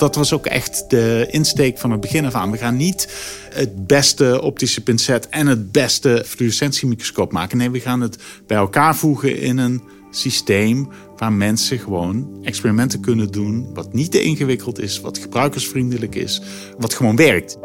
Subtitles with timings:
[0.00, 2.50] Dat was ook echt de insteek van het begin af aan.
[2.50, 3.08] We gaan niet
[3.54, 7.58] het beste optische pincet en het beste fluorescentiemicroscoop maken.
[7.58, 13.30] Nee, we gaan het bij elkaar voegen in een systeem waar mensen gewoon experimenten kunnen
[13.30, 13.74] doen.
[13.74, 16.42] Wat niet te ingewikkeld is, wat gebruikersvriendelijk is,
[16.78, 17.58] wat gewoon werkt.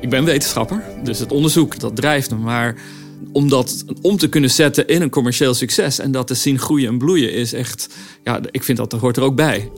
[0.00, 2.36] Ik ben wetenschapper, dus het onderzoek dat drijft me.
[2.36, 2.76] Maar
[3.32, 6.88] om dat om te kunnen zetten in een commercieel succes en dat te zien groeien
[6.88, 7.88] en bloeien is echt,
[8.24, 9.70] ja, ik vind dat er hoort er ook bij.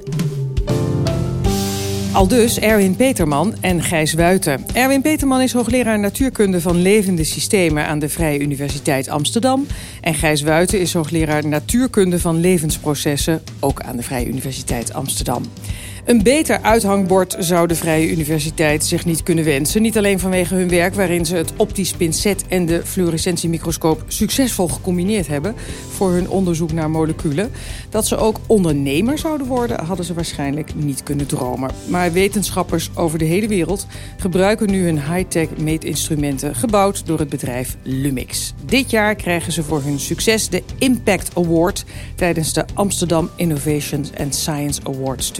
[2.12, 4.64] Al dus Erwin Peterman en Gijs Wuiten.
[4.74, 9.66] Erwin Peterman is hoogleraar natuurkunde van levende systemen aan de Vrije Universiteit Amsterdam.
[10.00, 15.42] En Gijs Wuiten is hoogleraar natuurkunde van levensprocessen, ook aan de Vrije Universiteit Amsterdam.
[16.08, 19.82] Een beter uithangbord zou de Vrije Universiteit zich niet kunnen wensen.
[19.82, 25.26] Niet alleen vanwege hun werk waarin ze het optisch pincet en de fluorescentiemicroscoop succesvol gecombineerd
[25.26, 25.54] hebben
[25.90, 27.50] voor hun onderzoek naar moleculen.
[27.90, 31.70] Dat ze ook ondernemer zouden worden, hadden ze waarschijnlijk niet kunnen dromen.
[31.88, 37.76] Maar wetenschappers over de hele wereld gebruiken nu hun high-tech meetinstrumenten gebouwd door het bedrijf
[37.82, 38.54] Lumix.
[38.64, 41.84] Dit jaar krijgen ze voor hun succes de Impact Award
[42.14, 45.30] tijdens de Amsterdam Innovation and Science Awards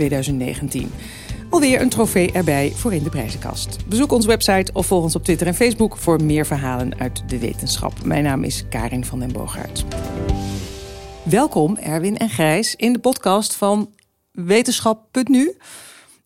[0.67, 0.91] 2019.
[1.51, 3.77] Alweer een trofee erbij voor in de prijzenkast.
[3.89, 7.39] Bezoek onze website of volg ons op Twitter en Facebook voor meer verhalen uit de
[7.39, 8.05] wetenschap.
[8.05, 9.84] Mijn naam is Karin van den Boogaard.
[11.23, 13.91] Welkom Erwin en Grijs in de podcast van
[14.33, 15.56] Wetenschap.nu.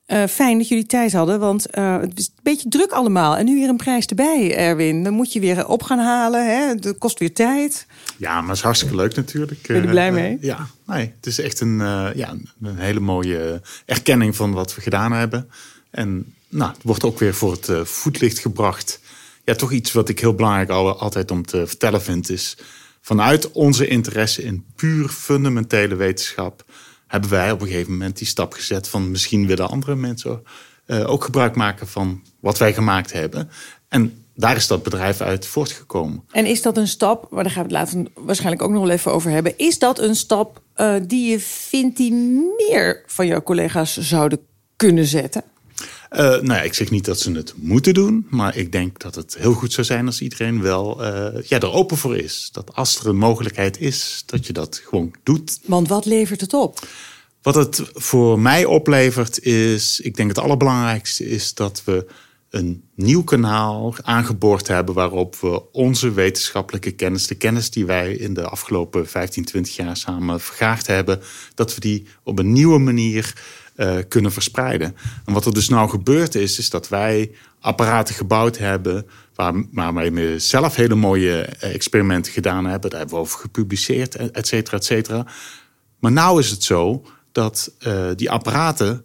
[0.06, 3.36] Uh, fijn dat jullie tijd hadden, want uh, het is een beetje druk allemaal.
[3.36, 5.02] En nu weer een prijs erbij, Erwin.
[5.04, 6.46] Dan moet je weer op gaan halen.
[6.46, 6.74] Hè?
[6.74, 7.86] Dat kost weer tijd.
[8.22, 9.66] Ja, maar het is hartstikke leuk natuurlijk.
[9.66, 10.38] Ben je er blij uh, mee?
[10.40, 11.78] ja, nee, het is echt een,
[12.14, 15.50] ja, een hele mooie erkenning van wat we gedaan hebben.
[15.90, 19.00] En nou, het wordt ook weer voor het voetlicht gebracht.
[19.44, 22.30] Ja, toch iets wat ik heel belangrijk altijd om te vertellen vind...
[22.30, 22.56] is
[23.00, 26.64] vanuit onze interesse in puur fundamentele wetenschap
[27.06, 30.42] hebben wij op een gegeven moment die stap gezet van misschien willen andere mensen
[30.86, 33.50] ook gebruik maken van wat wij gemaakt hebben.
[33.88, 36.24] En daar is dat bedrijf uit voortgekomen.
[36.30, 38.90] En is dat een stap, maar daar gaan we het later waarschijnlijk ook nog wel
[38.90, 39.58] even over hebben.
[39.58, 42.12] Is dat een stap uh, die je vindt die
[42.56, 44.38] meer van jouw collega's zouden
[44.76, 45.42] kunnen zetten?
[46.12, 49.14] Uh, nou ja, ik zeg niet dat ze het moeten doen, maar ik denk dat
[49.14, 52.48] het heel goed zou zijn als iedereen wel uh, ja, er open voor is.
[52.52, 55.58] Dat als er een mogelijkheid is, dat je dat gewoon doet.
[55.64, 56.86] Want wat levert het op?
[57.42, 62.06] Wat het voor mij oplevert is, ik denk het allerbelangrijkste is dat we
[62.52, 68.34] een nieuw kanaal aangeboord hebben waarop we onze wetenschappelijke kennis, de kennis die wij in
[68.34, 71.20] de afgelopen 15, 20 jaar samen vergaard hebben,
[71.54, 73.34] dat we die op een nieuwe manier
[73.76, 74.96] uh, kunnen verspreiden.
[75.24, 77.30] En wat er dus nou gebeurd is, is dat wij
[77.60, 82.90] apparaten gebouwd hebben waar, waarmee we zelf hele mooie experimenten gedaan hebben.
[82.90, 85.26] Daar hebben we over gepubliceerd, et cetera, et cetera.
[85.98, 89.04] Maar nou is het zo dat uh, die apparaten,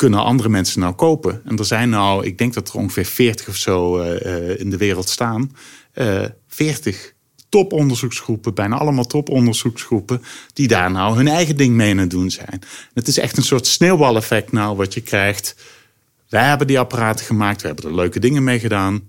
[0.00, 1.42] kunnen andere mensen nou kopen.
[1.44, 4.76] En er zijn nou, ik denk dat er ongeveer 40 of zo uh, in de
[4.76, 5.56] wereld staan.
[6.48, 7.12] 40
[7.48, 10.22] toponderzoeksgroepen, bijna allemaal toponderzoeksgroepen,
[10.52, 12.62] die daar nou hun eigen ding mee aan het doen zijn.
[12.94, 15.54] Het is echt een soort sneeuwbaleffect nou wat je krijgt.
[16.28, 19.08] Wij hebben die apparaten gemaakt, we hebben er leuke dingen mee gedaan.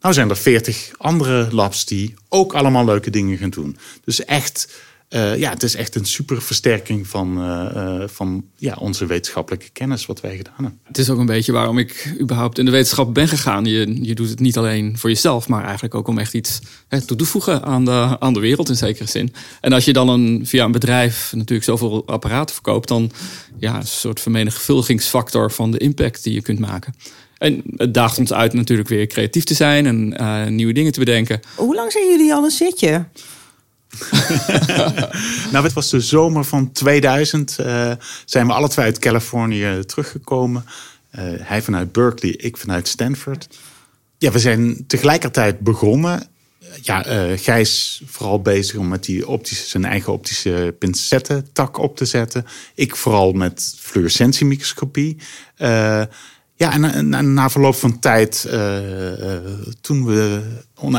[0.00, 3.78] Nou zijn er veertig andere labs die ook allemaal leuke dingen gaan doen.
[4.04, 8.76] Dus echt uh, ja, het is echt een super versterking van, uh, uh, van ja,
[8.78, 10.78] onze wetenschappelijke kennis wat wij gedaan hebben.
[10.84, 13.64] Het is ook een beetje waarom ik überhaupt in de wetenschap ben gegaan.
[13.64, 17.00] Je, je doet het niet alleen voor jezelf, maar eigenlijk ook om echt iets hè,
[17.00, 19.34] toe te voegen aan de, aan de wereld in zekere zin.
[19.60, 23.10] En als je dan een, via een bedrijf natuurlijk zoveel apparaten verkoopt, dan
[23.58, 26.94] ja, een soort vermenigvuldigingsfactor van de impact die je kunt maken.
[27.38, 31.40] En het daagt ons uit natuurlijk weer creatief te zijn en nieuwe dingen te bedenken.
[31.54, 33.06] Hoe lang zijn jullie al een zitje?
[35.52, 37.56] nou, het was de zomer van 2000.
[37.60, 37.92] Uh,
[38.24, 40.64] zijn we alle twee uit Californië teruggekomen.
[41.18, 43.48] Uh, hij vanuit Berkeley, ik vanuit Stanford.
[44.18, 46.28] Ja, we zijn tegelijkertijd begonnen.
[46.82, 51.96] Ja, uh, Gijs vooral bezig om met die optische, zijn eigen optische pincetten tak op
[51.96, 52.46] te zetten.
[52.74, 55.16] Ik vooral met fluorescentiemicroscopie.
[56.60, 58.78] Ja, en, na verloop van tijd, uh,
[59.80, 60.42] toen we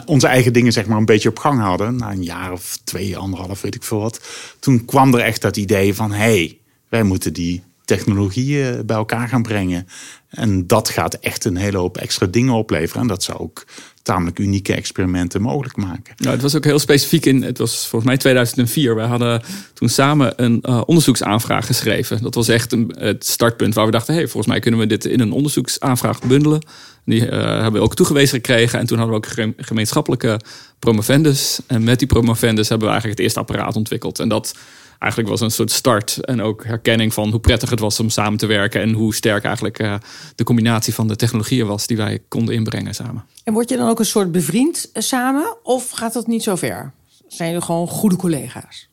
[0.06, 3.18] onze eigen dingen zeg maar een beetje op gang hadden, na een jaar of twee,
[3.18, 4.20] anderhalf, weet ik veel wat,
[4.60, 6.58] toen kwam er echt dat idee van, hé, hey,
[6.90, 9.88] wij moeten die technologieën bij elkaar gaan brengen.
[10.30, 13.02] En dat gaat echt een hele hoop extra dingen opleveren.
[13.02, 13.66] En dat zou ook
[14.02, 16.14] tamelijk unieke experimenten mogelijk maken.
[16.18, 18.96] Nou, het was ook heel specifiek in, het was volgens mij 2004.
[18.96, 19.42] We hadden
[19.74, 22.22] toen samen een uh, onderzoeksaanvraag geschreven.
[22.22, 25.06] Dat was echt een, het startpunt waar we dachten, hey, volgens mij kunnen we dit
[25.06, 26.66] in een onderzoeksaanvraag bundelen.
[27.06, 28.80] Die uh, hebben we ook toegewezen gekregen.
[28.80, 30.40] En toen hadden we ook gemeenschappelijke
[30.80, 31.60] promovendus.
[31.68, 34.20] En met die promovendus hebben we eigenlijk het eerste apparaat ontwikkeld.
[34.20, 34.56] En dat
[35.02, 38.40] eigenlijk was een soort start en ook herkenning van hoe prettig het was om samen
[38.40, 39.96] te werken en hoe sterk eigenlijk uh,
[40.36, 43.26] de combinatie van de technologieën was die wij konden inbrengen samen.
[43.44, 46.94] En word je dan ook een soort bevriend samen of gaat dat niet zo ver?
[47.28, 48.90] Zijn jullie gewoon goede collega's?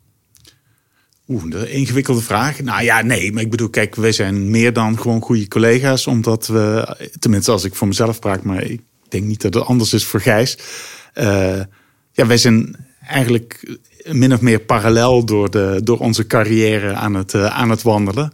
[1.29, 2.61] Oeh, een ingewikkelde vraag.
[2.61, 6.47] Nou ja, nee, maar ik bedoel, kijk, wij zijn meer dan gewoon goede collega's, omdat
[6.47, 10.05] we, tenminste als ik voor mezelf praat, maar ik denk niet dat het anders is
[10.05, 10.59] voor Gijs.
[11.15, 11.63] Uh,
[12.13, 13.79] ja, wij zijn eigenlijk
[14.13, 18.33] min of meer parallel door, de, door onze carrière aan het, uh, aan het wandelen.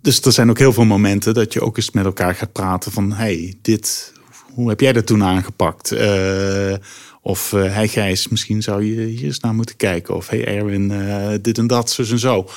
[0.00, 2.92] Dus er zijn ook heel veel momenten dat je ook eens met elkaar gaat praten
[2.92, 4.12] van, hey, dit,
[4.52, 5.92] hoe heb jij dat toen aangepakt?
[5.92, 6.74] Uh,
[7.22, 10.14] of uh, hey Gijs, misschien zou je hier eens naar moeten kijken.
[10.14, 10.92] Of hey Erwin,
[11.42, 12.48] dit en dat, zo en zo.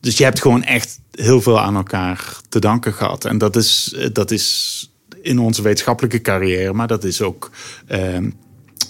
[0.00, 3.24] Dus je hebt gewoon echt heel veel aan elkaar te danken gehad.
[3.24, 4.84] En dat is, dat is
[5.22, 7.50] in onze wetenschappelijke carrière, maar dat is ook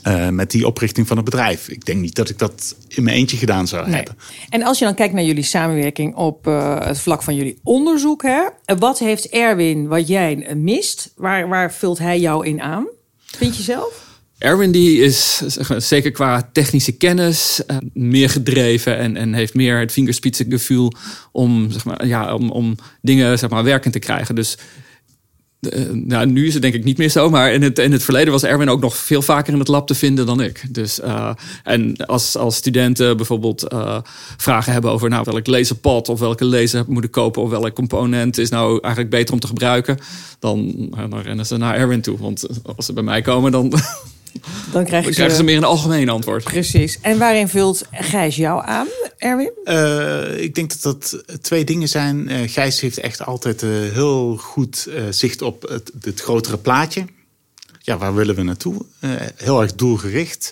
[0.05, 1.69] uh, met die oprichting van het bedrijf.
[1.69, 3.95] Ik denk niet dat ik dat in mijn eentje gedaan zou nee.
[3.95, 4.17] hebben.
[4.49, 8.23] En als je dan kijkt naar jullie samenwerking op uh, het vlak van jullie onderzoek,
[8.23, 8.43] hè,
[8.79, 11.13] wat heeft Erwin wat jij mist?
[11.17, 12.87] Waar, waar vult hij jou in aan?
[13.25, 14.09] Vind je zelf?
[14.41, 15.37] Erwin die is
[15.77, 20.93] zeker qua technische kennis uh, meer gedreven en, en heeft meer het vingerspitsengevoel
[21.33, 24.35] om, zeg maar, ja, om, om dingen zeg maar, werkend te krijgen.
[24.35, 24.59] Dus
[25.61, 28.03] uh, nou, nu is het denk ik niet meer zo, maar in het, in het
[28.03, 30.63] verleden was Erwin ook nog veel vaker in het lab te vinden dan ik.
[30.71, 31.31] Dus, uh,
[31.65, 33.99] en als, als studenten bijvoorbeeld uh,
[34.37, 38.49] vragen hebben over nou, welk laserpad of welke laser moeten kopen of welk component is
[38.49, 39.99] nou eigenlijk beter om te gebruiken,
[40.39, 42.19] dan, dan rennen ze naar Erwin toe.
[42.19, 42.47] Want
[42.77, 43.73] als ze bij mij komen, dan
[44.73, 46.45] Dan krijgen, krijgen ze, meer een algemeen antwoord.
[46.45, 46.99] Precies.
[47.01, 48.87] En waarin vult Gijs jou aan,
[49.21, 49.53] Erwin?
[49.65, 52.31] Uh, ik denk dat dat twee dingen zijn.
[52.31, 57.05] Uh, Gijs heeft echt altijd uh, heel goed zicht op het, het, grotere plaatje.
[57.79, 58.85] Ja, waar willen we naartoe?
[59.37, 60.51] heel erg doelgericht.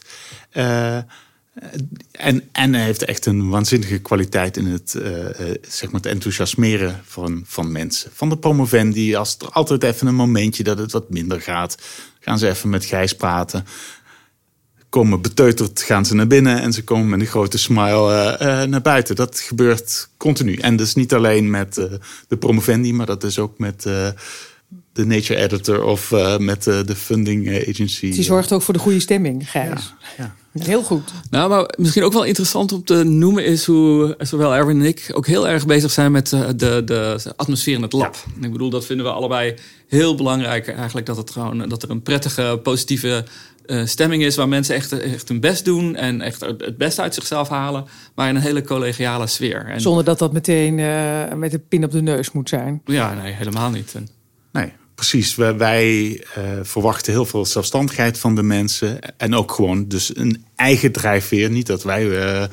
[2.11, 4.91] en, en hij heeft echt een waanzinnige kwaliteit in het,
[5.69, 8.11] zeg maar het enthousiasmeren van, van mensen.
[8.15, 11.77] Van de promovendi, als er altijd even een momentje dat het wat minder gaat,
[12.21, 13.67] gaan ze even met Gijs praten.
[14.89, 18.63] Komen beteuterd, gaan ze naar binnen en ze komen met een grote smile uh, uh,
[18.63, 19.17] naar buiten.
[19.17, 20.55] Dat gebeurt continu.
[20.55, 21.85] En dus niet alleen met uh,
[22.29, 23.83] de promovendi, maar dat is ook met
[24.93, 28.11] de nature editor of met de funding agency.
[28.11, 29.95] Die zorgt ook voor de goede stemming, Gijs.
[30.17, 30.65] Ja, ja.
[30.65, 31.13] Heel goed.
[31.31, 35.11] Nou, maar misschien ook wel interessant om te noemen is hoe zowel Erwin en ik
[35.13, 38.17] ook heel erg bezig zijn met de, de atmosfeer in het lab.
[38.41, 38.47] Ja.
[38.47, 39.55] Ik bedoel, dat vinden we allebei
[39.89, 43.25] heel belangrijk eigenlijk dat, het gewoon, dat er een prettige, positieve
[43.69, 47.15] uh, stemming is waar mensen echt, echt hun best doen en echt het beste uit
[47.15, 49.67] zichzelf halen, maar in een hele collegiale sfeer.
[49.67, 52.81] En, Zonder dat dat meteen uh, met een pin op de neus moet zijn.
[52.85, 53.95] Ja, nee, helemaal niet.
[53.95, 54.09] En,
[54.53, 55.35] nee, precies.
[55.35, 60.45] Wij, wij uh, verwachten heel veel zelfstandigheid van de mensen en ook gewoon dus een
[60.57, 61.51] eigen drijfveer.
[61.51, 62.49] Niet dat wij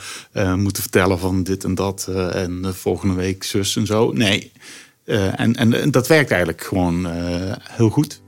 [0.55, 4.11] moeten vertellen van dit en dat en volgende week zus en zo.
[4.11, 4.51] Nee.
[5.05, 8.21] Uh, en, en, en, dat werkt eigenlijk gewoon uh, heel goed.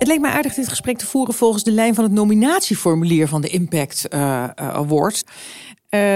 [0.00, 3.40] Het leek mij aardig dit gesprek te voeren volgens de lijn van het nominatieformulier van
[3.40, 5.24] de Impact uh, Award.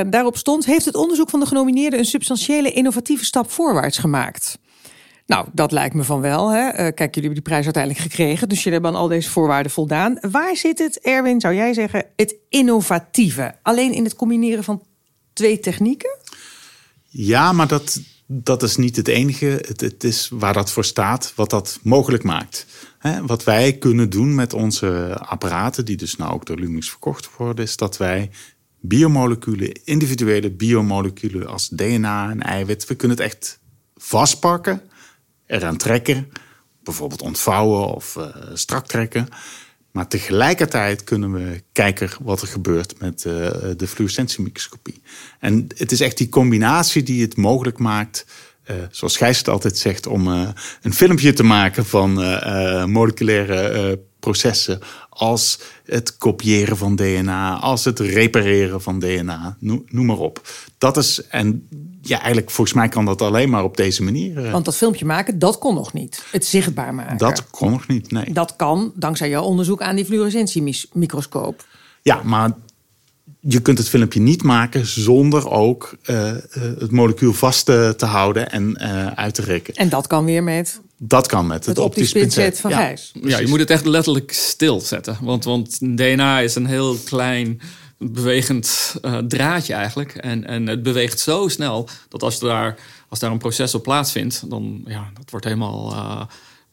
[0.06, 4.58] daarop stond: Heeft het onderzoek van de genomineerden een substantiële innovatieve stap voorwaarts gemaakt?
[5.26, 6.48] Nou, dat lijkt me van wel.
[6.48, 6.70] Hè?
[6.72, 10.18] kijk, jullie hebben die prijs uiteindelijk gekregen, dus jullie hebben aan al deze voorwaarden voldaan.
[10.20, 13.54] Waar zit het, Erwin, zou jij zeggen, het innovatieve?
[13.62, 14.82] Alleen in het combineren van
[15.32, 16.18] twee technieken?
[17.08, 19.46] Ja, maar dat, dat is niet het enige.
[19.46, 22.66] Het, het, is waar dat voor staat, wat dat mogelijk maakt.
[23.26, 27.64] Wat wij kunnen doen met onze apparaten, die dus nou ook door Lumix verkocht worden,
[27.64, 28.30] is dat wij
[28.80, 33.60] biomoleculen, individuele biomoleculen als DNA en eiwit, we kunnen het echt
[33.96, 34.82] vastpakken,
[35.46, 36.28] eraan trekken,
[36.82, 39.28] bijvoorbeeld ontvouwen of uh, strak trekken.
[39.90, 43.32] Maar tegelijkertijd kunnen we kijken wat er gebeurt met uh,
[43.76, 45.02] de fluorescentiemicroscopie.
[45.38, 48.26] En het is echt die combinatie die het mogelijk maakt,
[48.70, 50.48] uh, zoals Gijs het altijd zegt, om uh,
[50.82, 52.12] een filmpje te maken van
[52.90, 60.18] moleculaire processen als het kopiëren van DNA, als het repareren van DNA, noem, noem maar
[60.18, 60.48] op.
[60.78, 61.68] Dat is, en
[62.02, 64.50] ja, eigenlijk volgens mij kan dat alleen maar op deze manier.
[64.50, 66.24] Want dat filmpje maken, dat kon nog niet.
[66.30, 67.16] Het zichtbaar maken.
[67.16, 68.32] Dat kon nog niet, nee.
[68.32, 71.64] Dat kan dankzij jouw onderzoek aan die fluorescentiemicroscoop.
[72.02, 72.50] Ja, maar
[73.46, 76.32] je kunt het filmpje niet maken zonder ook uh,
[76.78, 79.74] het molecuul vast te, te houden en uh, uit te rekken.
[79.74, 82.76] En dat kan weer met dat kan met het, het optisch pincet van ja.
[82.76, 83.12] Gijs.
[83.22, 85.18] Ja, je moet het echt letterlijk stilzetten.
[85.20, 87.60] Want, want DNA is een heel klein
[87.98, 90.14] bewegend uh, draadje eigenlijk.
[90.14, 94.50] En, en het beweegt zo snel dat als daar, als daar een proces op plaatsvindt,
[94.50, 96.22] dan ja, dat wordt helemaal, uh,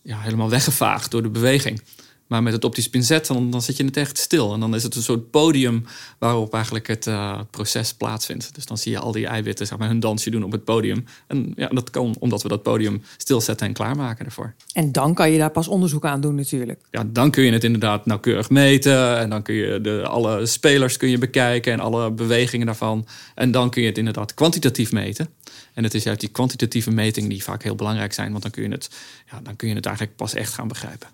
[0.02, 1.82] ja, helemaal weggevaagd door de beweging.
[2.32, 4.54] Maar met het optisch pincet, dan, dan zit je het echt stil.
[4.54, 5.86] En dan is het een soort podium
[6.18, 8.56] waarop eigenlijk het uh, proces plaatsvindt.
[8.56, 11.06] Dus dan zie je al die eiwitten zeg maar, hun dansje doen op het podium.
[11.28, 14.54] En ja, dat kan omdat we dat podium stilzetten en klaarmaken ervoor.
[14.74, 16.80] En dan kan je daar pas onderzoek aan doen natuurlijk.
[16.92, 19.18] Ja, dan kun je het inderdaad nauwkeurig meten.
[19.18, 23.08] En dan kun je de, alle spelers kun je bekijken en alle bewegingen daarvan.
[23.36, 25.30] En dan kun je het inderdaad kwantitatief meten.
[25.74, 28.32] En het is juist die kwantitatieve metingen die vaak heel belangrijk zijn.
[28.32, 28.90] Want dan kun je het,
[29.32, 31.08] ja, dan kun je het eigenlijk pas echt gaan begrijpen.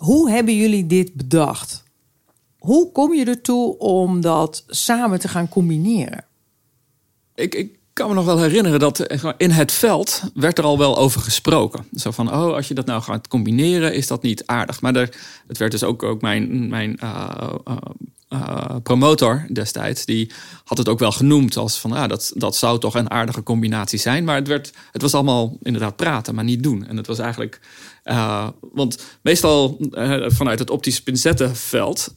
[0.00, 1.82] Hoe hebben jullie dit bedacht?
[2.58, 6.24] Hoe kom je ertoe om dat samen te gaan combineren?
[7.34, 9.00] Ik, ik kan me nog wel herinneren dat
[9.36, 11.86] in het veld werd er al wel over gesproken.
[11.94, 14.80] Zo van, oh, als je dat nou gaat combineren, is dat niet aardig.
[14.80, 15.16] Maar er,
[15.46, 17.54] het werd dus ook, ook mijn, mijn uh,
[18.32, 20.30] uh, promotor destijds, die
[20.64, 23.98] had het ook wel genoemd als van, ja, dat, dat zou toch een aardige combinatie
[23.98, 24.24] zijn.
[24.24, 26.86] Maar het, werd, het was allemaal inderdaad praten, maar niet doen.
[26.86, 27.60] En het was eigenlijk,
[28.04, 29.80] uh, want meestal
[30.26, 32.12] vanuit het optische pincettenveld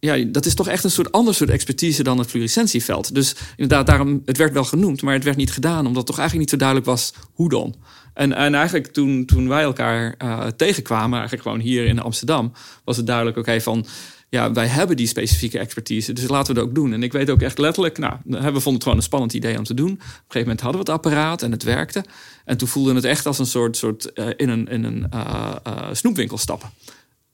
[0.00, 3.14] ja, dat is toch echt een soort ander soort expertise dan het fluorescentieveld.
[3.14, 6.18] Dus inderdaad, daarom, het werd wel genoemd, maar het werd niet gedaan, omdat het toch
[6.18, 7.74] eigenlijk niet zo duidelijk was hoe dan.
[8.14, 10.16] En, en eigenlijk toen, toen wij elkaar
[10.56, 12.52] tegenkwamen, eigenlijk gewoon hier in Amsterdam,
[12.84, 13.86] was het duidelijk, oké, van
[14.30, 16.92] ja, wij hebben die specifieke expertise, dus laten we het ook doen.
[16.92, 19.64] En ik weet ook echt letterlijk, nou, we vonden het gewoon een spannend idee om
[19.64, 19.90] te doen.
[19.90, 22.04] Op een gegeven moment hadden we het apparaat en het werkte.
[22.44, 25.06] En toen voelden we het echt als een soort, soort uh, in een, in een
[25.14, 26.70] uh, snoepwinkel stappen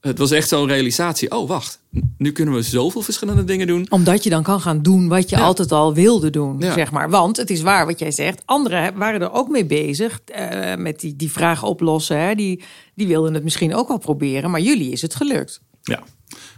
[0.07, 1.31] het was echt zo'n realisatie.
[1.31, 1.81] Oh, wacht.
[2.19, 3.87] Nu kunnen we zoveel verschillende dingen doen.
[3.91, 7.11] Omdat je dan kan gaan doen wat je altijd al wilde doen, zeg maar.
[7.11, 8.43] Want het is waar wat jij zegt.
[8.45, 12.21] Anderen waren er ook mee bezig uh, met die, die vraag oplossen.
[12.21, 12.35] Hè.
[12.35, 14.51] Die, die wilden het misschien ook wel proberen.
[14.51, 15.61] Maar jullie is het gelukt.
[15.83, 16.03] Ja,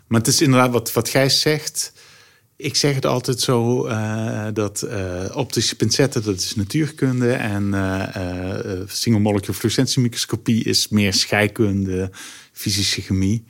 [0.08, 1.92] maar het is inderdaad wat, wat zegt.
[2.56, 7.32] Ik zeg het altijd zo uh, dat uh, optische pincetten, dat is natuurkunde.
[7.32, 12.10] En uh, single molecule fluorescentiemicroscopie is meer scheikunde,
[12.52, 13.44] fysische chemie.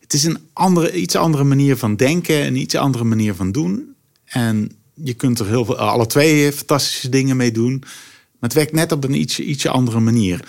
[0.00, 3.94] Het is een andere, iets andere manier van denken, een iets andere manier van doen.
[4.24, 7.78] En je kunt er heel veel, alle twee fantastische dingen mee doen.
[7.80, 10.48] Maar het werkt net op een iets, ietsje andere manier.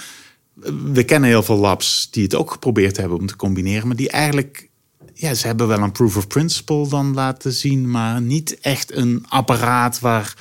[0.93, 4.09] We kennen heel veel labs die het ook geprobeerd hebben om te combineren, maar die
[4.09, 4.69] eigenlijk
[5.17, 9.25] ja, ze hebben wel een proof of principle dan laten zien, maar niet echt een
[9.29, 10.33] apparaat waar,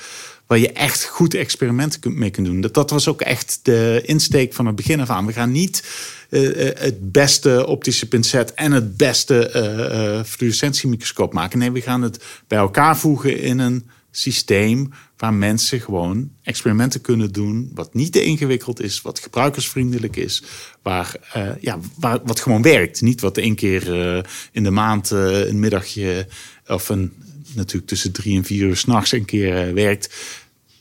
[0.47, 2.61] waar je echt goed experimenten mee kunt doen.
[2.61, 5.25] Dat, dat was ook echt de insteek van het begin af aan.
[5.25, 5.83] We gaan niet
[6.29, 11.59] uh, het beste optische pincet en het beste uh, fluorescentiemicroscoop maken.
[11.59, 17.31] Nee, we gaan het bij elkaar voegen in een systeem waar mensen gewoon experimenten kunnen
[17.31, 17.71] doen.
[17.73, 20.43] Wat niet te ingewikkeld is, wat gebruikersvriendelijk is.
[20.81, 23.01] Waar, uh, ja, waar, wat gewoon werkt.
[23.01, 26.27] Niet wat één keer uh, in de maand uh, een middagje
[26.67, 27.13] of een,
[27.53, 30.15] natuurlijk tussen drie en vier uur s'nachts een keer werkt.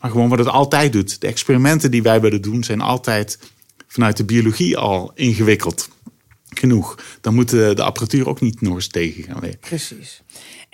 [0.01, 1.21] Maar gewoon wat het altijd doet.
[1.21, 3.39] De experimenten die wij willen doen zijn altijd
[3.87, 5.89] vanuit de biologie al ingewikkeld
[6.49, 6.99] genoeg.
[7.21, 9.59] Dan moet de, de apparatuur ook niet nog eens tegen gaan werken.
[9.61, 10.23] Precies.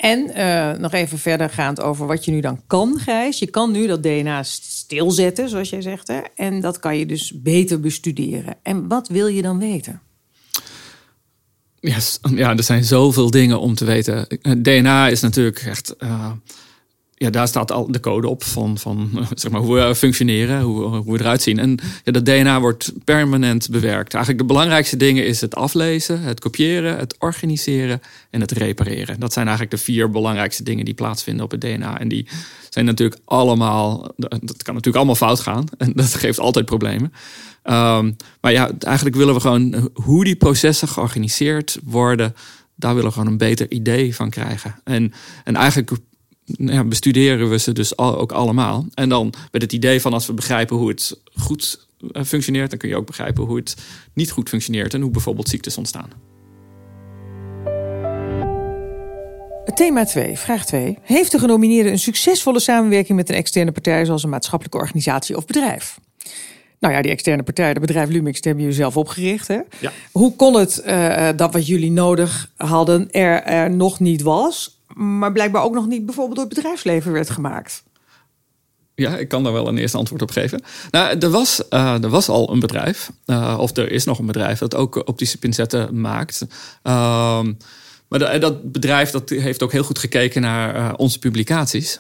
[0.00, 3.38] En uh, nog even verder gaand over wat je nu dan kan, Gijs.
[3.38, 6.09] Je kan nu dat DNA stilzetten, zoals jij zegt.
[6.09, 6.21] Hè?
[6.35, 8.57] En dat kan je dus beter bestuderen.
[8.62, 10.00] En wat wil je dan weten?
[11.80, 12.19] Yes.
[12.35, 14.26] Ja, er zijn zoveel dingen om te weten.
[14.62, 15.95] DNA is natuurlijk echt...
[15.99, 16.33] Uh
[17.23, 20.85] ja, daar staat al de code op van, van zeg maar, hoe we functioneren, hoe,
[20.85, 21.59] hoe we eruit zien.
[21.59, 24.15] En ja, dat DNA wordt permanent bewerkt.
[24.15, 28.00] Eigenlijk de belangrijkste dingen is het aflezen, het kopiëren, het organiseren
[28.31, 29.21] en het repareren.
[29.21, 31.99] Dat zijn eigenlijk de vier belangrijkste dingen die plaatsvinden op het DNA.
[31.99, 32.29] En die
[32.69, 35.65] zijn natuurlijk allemaal, dat kan natuurlijk allemaal fout gaan.
[35.79, 37.12] En dat geeft altijd problemen.
[37.65, 42.35] Um, maar ja, eigenlijk willen we gewoon hoe die processen georganiseerd worden
[42.81, 44.75] daar willen we gewoon een beter idee van krijgen.
[44.85, 45.12] En,
[45.45, 45.91] en eigenlijk
[46.57, 48.87] ja, bestuderen we ze dus ook allemaal.
[48.95, 52.78] En dan met het idee van als we begrijpen hoe het goed eh, functioneert, dan
[52.78, 53.76] kun je ook begrijpen hoe het
[54.12, 56.09] niet goed functioneert en hoe bijvoorbeeld ziektes ontstaan.
[59.75, 60.99] Thema 2, vraag 2.
[61.02, 65.47] Heeft de genomineerde een succesvolle samenwerking met een externe partij, zoals een maatschappelijke organisatie of
[65.47, 65.99] bedrijf?
[66.78, 69.49] Nou ja, die externe partij, de bedrijf Lumix, die hebben jullie zelf opgericht.
[69.49, 69.61] Hè?
[69.78, 69.92] Ja.
[70.12, 74.80] Hoe kon het uh, dat wat jullie nodig hadden er, er nog niet was?
[74.94, 77.82] Maar blijkbaar ook nog niet bijvoorbeeld door het bedrijfsleven werd gemaakt.
[78.94, 80.62] Ja, ik kan daar wel een eerste antwoord op geven.
[80.90, 84.26] Nou, er was, uh, er was al een bedrijf, uh, of er is nog een
[84.26, 86.47] bedrijf dat ook optische pincetten maakt.
[86.82, 87.42] Uh,
[88.09, 91.99] maar dat bedrijf dat heeft ook heel goed gekeken naar onze publicaties.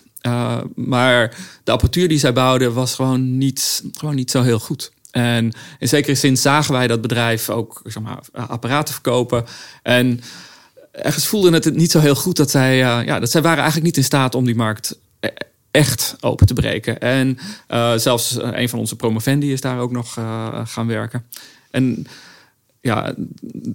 [0.74, 4.92] maar de apparatuur die zij bouwden was gewoon niet, gewoon niet zo heel goed.
[5.10, 9.44] En in zekere zin zagen wij dat bedrijf ook zeg maar, apparaten verkopen.
[9.82, 10.20] En
[10.92, 13.86] ergens voelde het niet zo heel goed dat zij, uh, ja, dat zij waren eigenlijk
[13.86, 15.28] niet in staat om die markt e-,
[15.70, 17.00] echt open te breken.
[17.00, 20.12] En uh, zelfs een van onze promovendi is daar ook nog
[20.64, 21.24] gaan werken.
[21.70, 22.06] En
[22.82, 23.14] ja,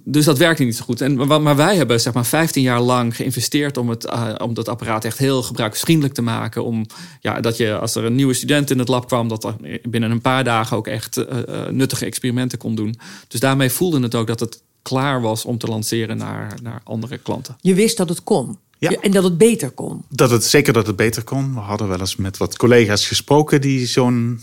[0.04, 1.00] dus dat werkte niet zo goed.
[1.00, 5.04] En, maar wij hebben zeg maar 15 jaar lang geïnvesteerd om, het, om dat apparaat
[5.04, 6.64] echt heel gebruiksvriendelijk te maken.
[6.64, 6.86] Om
[7.20, 9.56] ja, dat je als er een nieuwe student in het lab kwam, dat er
[9.88, 11.24] binnen een paar dagen ook echt
[11.70, 12.98] nuttige experimenten kon doen.
[13.28, 17.18] Dus daarmee voelde het ook dat het klaar was om te lanceren naar, naar andere
[17.18, 17.56] klanten.
[17.60, 18.58] Je wist dat het kon.
[18.78, 18.90] Ja.
[18.90, 20.04] En dat het beter kon.
[20.08, 21.54] Dat het, zeker dat het beter kon.
[21.54, 24.40] We hadden wel eens met wat collega's gesproken die zo'n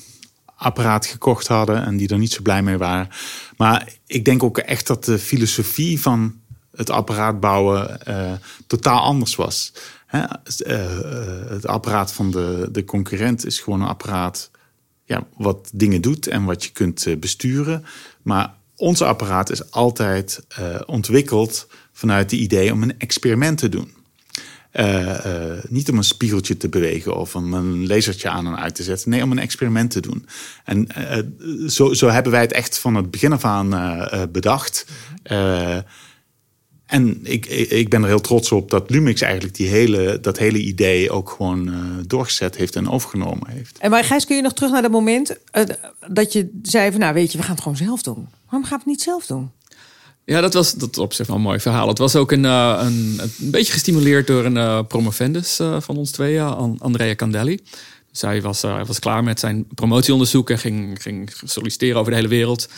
[0.56, 3.10] apparaat gekocht hadden en die er niet zo blij mee waren.
[3.58, 6.36] Maar ik denk ook echt dat de filosofie van
[6.76, 8.32] het apparaat bouwen uh,
[8.68, 9.74] totaal anders was.
[10.06, 10.20] Hè?
[10.20, 14.52] Uh, het apparaat van de, de concurrent is gewoon een apparaat
[15.06, 17.86] ja, wat dingen doet en wat je kunt besturen.
[18.22, 20.46] Maar ons apparaat is altijd
[20.86, 23.94] ontwikkeld vanuit de idee om een experiment te doen.
[24.74, 28.76] Uh, uh, niet om een spiegeltje te bewegen of om een lasertje aan en uit
[28.76, 29.10] te zetten.
[29.10, 30.28] Nee, om een experiment te doen.
[30.66, 30.88] En
[31.68, 33.70] zo, zo, hebben wij het echt van het begin af aan
[34.32, 34.86] bedacht.
[36.86, 40.60] en ik, ik ben er heel trots op dat Lumix eigenlijk die hele, dat hele
[40.60, 41.72] idee ook gewoon
[42.08, 43.78] doorgezet heeft en overgenomen heeft.
[43.78, 45.38] En maar Gijs, kun je nog terug naar dat moment
[46.08, 48.28] dat je zei van nou weet je, we gaan het gewoon zelf doen.
[48.54, 49.52] Waarom gaan we het niet zelf doen?
[50.26, 51.88] Ja, dat was dat op zich wel een mooi verhaal.
[51.88, 55.98] Het was ook een, uh, een, een, beetje gestimuleerd door een uh, promovendus uh, van
[55.98, 57.60] ons tweeën, Andrea Candelli.
[58.12, 62.28] Dus hij was, was klaar met zijn promotieonderzoek en ging, ging solliciteren over de hele
[62.28, 62.70] wereld.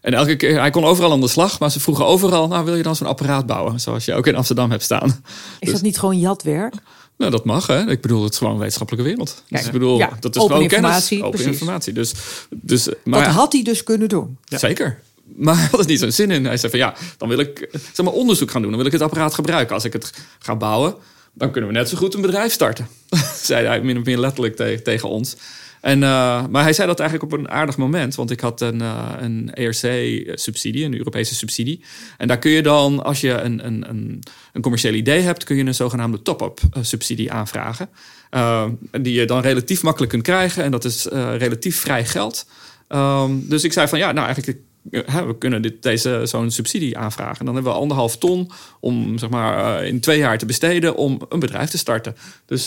[0.00, 2.76] en elke keer, hij kon overal aan de slag, maar ze vroegen overal: nou, wil
[2.76, 3.80] je dan zo'n apparaat bouwen?
[3.80, 5.08] Zoals je ook in Amsterdam hebt staan.
[5.08, 5.14] Is
[5.60, 6.74] dus, dat niet gewoon jatwerk?
[7.18, 7.90] Nou, dat mag, hè?
[7.90, 9.42] Ik bedoel, het is gewoon een wetenschappelijke wereld.
[9.48, 11.26] dus ik bedoel, ja, dat is open gewoon informatie, kennis.
[11.26, 11.60] Open precies.
[11.60, 11.92] informatie.
[11.92, 12.12] Dus,
[12.50, 14.38] dus, maar, dat had hij dus kunnen doen.
[14.44, 15.00] Zeker.
[15.36, 16.44] Maar hij had er niet zo'n zin in.
[16.44, 18.70] Hij zei van ja, dan wil ik zeg maar, onderzoek gaan doen.
[18.70, 19.74] Dan wil ik het apparaat gebruiken.
[19.74, 20.94] Als ik het ga bouwen,
[21.32, 22.88] dan kunnen we net zo goed een bedrijf starten.
[23.42, 25.36] zei hij min of meer letterlijk te tegen ons.
[25.80, 28.14] En, uh, maar hij zei dat eigenlijk op een aardig moment.
[28.14, 31.84] Want ik had een, uh, een ERC-subsidie, een Europese subsidie.
[32.16, 35.44] En daar kun je dan, als je een, een, een, een commercieel idee hebt...
[35.44, 37.88] kun je een zogenaamde top-up subsidie aanvragen.
[38.30, 38.64] Uh,
[39.00, 40.64] die je dan relatief makkelijk kunt krijgen.
[40.64, 41.06] En dat is
[41.38, 42.46] relatief vrij geld.
[42.88, 44.58] Um, dus ik zei van ja, nou eigenlijk
[44.90, 47.44] we kunnen dit, deze, zo'n subsidie aanvragen.
[47.44, 51.38] Dan hebben we anderhalf ton om zeg maar, in twee jaar te besteden om een
[51.38, 52.16] bedrijf te starten.
[52.46, 52.66] Dus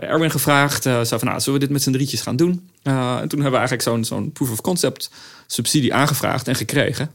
[0.00, 2.68] Erwin gevraagd, uh, zei van nou, zullen we dit met z'n drietjes gaan doen?
[2.82, 5.10] en toen hebben we eigenlijk zo'n zo'n proof of concept
[5.46, 7.10] subsidie aangevraagd en gekregen.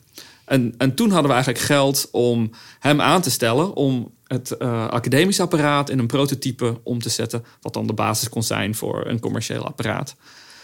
[0.46, 5.40] En, en toen hadden we eigenlijk geld om hem aan te stellen om het academisch
[5.40, 9.20] apparaat in een prototype om te zetten, wat dan de basis kon zijn voor een
[9.20, 10.16] commercieel apparaat.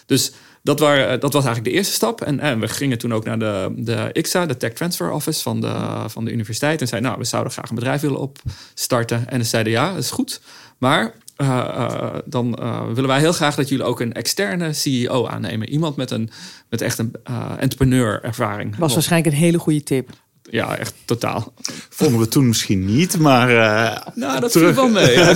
[0.06, 0.32] Dus
[0.64, 0.78] dat,
[1.22, 2.22] dat was eigenlijk de eerste stap.
[2.22, 5.62] En, en, we gingen toen ook naar de, de IXA, de Tech Transfer Office van
[5.62, 6.82] de, van de universiteit.
[6.82, 9.30] En zeiden, nou, we zouden graag een bedrijf willen opstarten.
[9.30, 10.42] En ze zeiden, ja, dat is goed.
[10.78, 15.28] Maar uh, uh, dan uh, willen wij heel graag dat jullie ook een externe CEO
[15.28, 15.70] aannemen.
[15.70, 16.30] Iemand met, een,
[16.70, 17.14] met echt een
[17.60, 18.76] entrepreneur ervaring.
[18.78, 20.10] Was waarschijnlijk een hele goede tip.
[20.52, 21.54] Ja, echt totaal.
[21.90, 23.50] Vonden we toen misschien niet, maar...
[23.50, 25.16] Uh, nou, dat terug, wel mee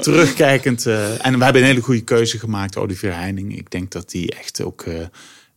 [0.00, 0.86] terugkijkend.
[0.86, 3.58] Uh, en we hebben een hele goede keuze gemaakt, Olivier Heining.
[3.58, 4.94] Ik denk dat die echt ook uh,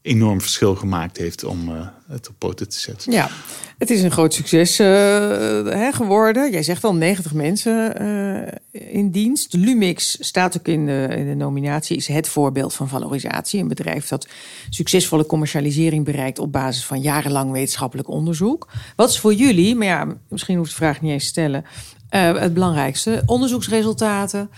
[0.02, 1.72] enorm verschil gemaakt heeft om
[2.08, 3.12] het op poten te zetten.
[3.12, 3.30] Ja,
[3.78, 6.52] het is een groot succes hè, geworden.
[6.52, 7.96] Jij zegt al 90 mensen
[8.72, 9.54] in dienst.
[9.54, 13.60] Lumix staat ook in de, in de nominatie, is het voorbeeld van valorisatie.
[13.60, 14.28] Een bedrijf dat
[14.70, 18.68] succesvolle commercialisering bereikt op basis van jarenlang wetenschappelijk onderzoek.
[18.96, 21.66] Wat is voor jullie, maar ja, misschien hoeft de vraag niet eens te stellen,
[22.40, 23.24] het belangrijkste?
[23.26, 24.50] Onderzoeksresultaten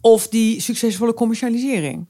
[0.00, 2.06] of die succesvolle commercialisering?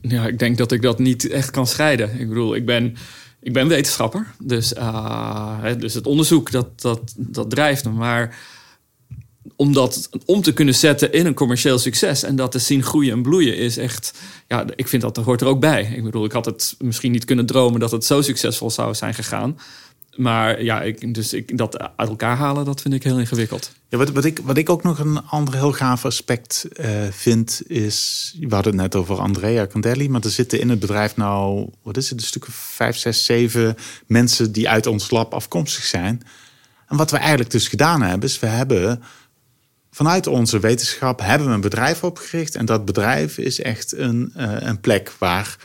[0.00, 2.20] Ja, ik denk dat ik dat niet echt kan scheiden.
[2.20, 2.96] Ik bedoel, ik ben,
[3.40, 4.34] ik ben wetenschapper.
[4.38, 7.90] Dus, uh, dus het onderzoek, dat, dat, dat drijft me.
[7.90, 8.36] Maar
[9.56, 13.12] om dat om te kunnen zetten in een commercieel succes en dat te zien groeien
[13.12, 15.92] en bloeien is echt, ja, ik vind dat er hoort er ook bij.
[15.96, 19.14] Ik bedoel, ik had het misschien niet kunnen dromen dat het zo succesvol zou zijn
[19.14, 19.58] gegaan.
[20.16, 23.72] Maar ja, ik, dus ik, dat uit elkaar halen, dat vind ik heel ingewikkeld.
[23.88, 27.62] Ja, wat, wat, ik, wat ik ook nog een ander heel gaaf aspect uh, vind,
[27.66, 28.34] is.
[28.40, 31.96] We hadden het net over Andrea Candelli, maar er zitten in het bedrijf nou, wat
[31.96, 36.22] is het, een stuk of vijf, zes, zeven mensen die uit ons lab afkomstig zijn.
[36.88, 39.02] En wat we eigenlijk dus gedaan hebben, is we hebben
[39.90, 42.54] vanuit onze wetenschap hebben we een bedrijf opgericht.
[42.54, 45.56] En dat bedrijf is echt een, uh, een plek waar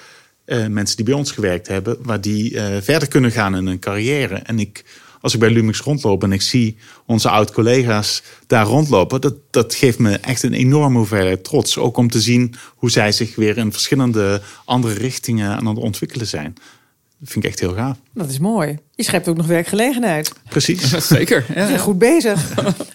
[0.48, 3.80] uh, mensen die bij ons gewerkt hebben, waar die uh, verder kunnen gaan in hun
[3.80, 4.36] carrière.
[4.36, 4.84] En ik,
[5.22, 10.00] als ik bij Lumix rondloop en ik zie onze oud-collega's daar rondlopen, dat, dat geeft
[10.00, 11.78] me echt een enorme hoeveelheid trots.
[11.78, 16.28] Ook om te zien hoe zij zich weer in verschillende andere richtingen aan het ontwikkelen
[16.28, 16.54] zijn.
[17.20, 17.98] Dat vind ik echt heel gaaf.
[18.14, 18.78] Dat is mooi.
[18.96, 20.34] Je schept ook nog werkgelegenheid.
[20.50, 20.90] Precies.
[21.08, 21.46] Zeker.
[21.56, 21.78] Ja, ja.
[21.78, 22.52] Goed bezig.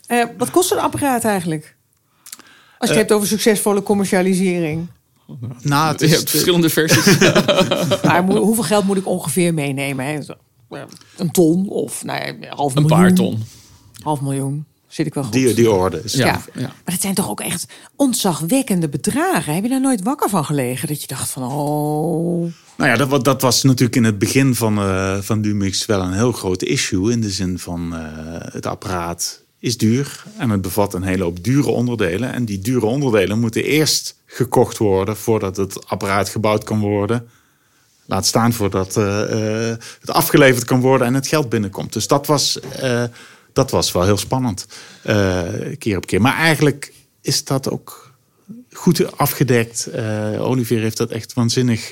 [0.09, 1.77] uh, wat kost een apparaat eigenlijk?
[2.79, 4.89] Als je het uh, hebt over succesvolle commercialisering.
[5.63, 7.19] Nou, het Je is, hebt verschillende versies.
[8.05, 10.05] Maar hoeveel geld moet ik ongeveer meenemen?
[10.07, 10.23] Hè?
[10.23, 10.33] Zo,
[10.71, 10.83] eh,
[11.17, 13.01] Een ton of nou ja, half Een miljoen?
[13.01, 13.43] paar ton.
[14.03, 14.67] Half miljoen.
[14.89, 15.33] Zit ik wel goed?
[15.33, 16.01] die, die orde.
[16.05, 16.27] Is Ja.
[16.27, 16.43] Ja.
[16.55, 16.61] ja.
[16.61, 19.55] Maar het zijn toch ook echt ontzagwekkende bedragen.
[19.55, 20.89] Heb je daar nooit wakker van gelegen?
[20.89, 22.53] Dat je dacht van, oh...
[22.77, 26.13] Nou ja, dat, dat was natuurlijk in het begin van, eh van Lumix wel een
[26.13, 27.13] heel groot issue.
[27.13, 28.01] In de zin van eh,
[28.53, 32.33] het apparaat is duur en het bevat een hele hoop dure onderdelen.
[32.33, 37.29] En die dure onderdelen moeten eerst gekocht worden voordat het apparaat gebouwd kan worden.
[38.07, 41.93] Laat staan voordat eh, eh, het afgeleverd kan worden en het geld binnenkomt.
[41.93, 43.05] Dus dat was, eh,
[43.53, 44.67] dat was wel heel spannend,
[45.79, 46.21] keer op keer.
[46.21, 48.13] Maar eigenlijk is dat ook
[48.73, 49.89] goed afgedekt.
[50.39, 51.91] Olivier heeft dat echt waanzinnig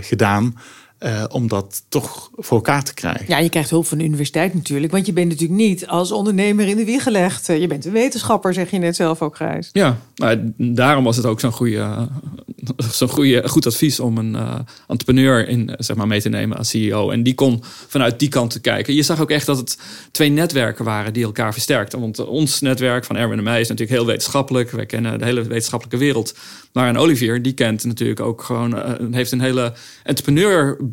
[0.00, 0.56] gedaan.
[1.04, 3.24] Eh, om dat toch voor elkaar te krijgen.
[3.28, 4.92] Ja, je krijgt hulp van de universiteit natuurlijk.
[4.92, 7.48] Want je bent natuurlijk niet als ondernemer in de wieg gelegd.
[7.48, 9.68] Eh, Je bent een wetenschapper, zeg je net zelf ook, Grijs.
[9.72, 12.08] Ja, nou, daarom was het ook zo'n goede,
[12.92, 16.68] zo'n goede, goed advies om een eh, entrepreneur in, zeg maar, mee te nemen als
[16.68, 17.10] CEO.
[17.10, 18.94] En die kon vanuit die kant te kijken.
[18.94, 19.78] Je zag ook echt dat het
[20.10, 22.00] twee netwerken waren die elkaar versterkten.
[22.00, 24.70] Want ons netwerk van Erwin en mij is natuurlijk heel wetenschappelijk.
[24.70, 26.34] Wij kennen de hele wetenschappelijke wereld.
[26.72, 28.74] Maar een Olivier, die kent natuurlijk ook gewoon,
[29.12, 29.72] heeft een hele